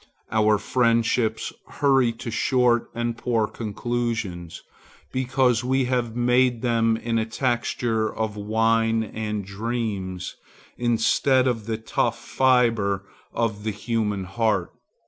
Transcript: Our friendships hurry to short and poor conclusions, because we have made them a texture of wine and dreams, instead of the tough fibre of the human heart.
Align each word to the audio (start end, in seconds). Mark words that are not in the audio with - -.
Our 0.31 0.57
friendships 0.57 1.53
hurry 1.67 2.11
to 2.13 2.31
short 2.31 2.89
and 2.95 3.15
poor 3.15 3.45
conclusions, 3.47 4.63
because 5.11 5.63
we 5.63 5.85
have 5.85 6.15
made 6.15 6.63
them 6.63 6.97
a 7.05 7.23
texture 7.25 8.11
of 8.11 8.35
wine 8.35 9.03
and 9.03 9.45
dreams, 9.45 10.37
instead 10.75 11.45
of 11.45 11.67
the 11.67 11.77
tough 11.77 12.17
fibre 12.17 13.05
of 13.31 13.63
the 13.63 13.69
human 13.69 14.23
heart. 14.23 14.71